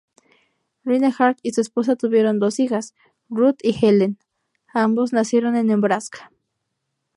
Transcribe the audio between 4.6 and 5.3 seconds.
ambos